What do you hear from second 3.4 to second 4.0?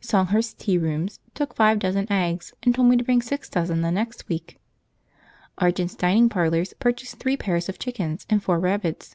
dozen the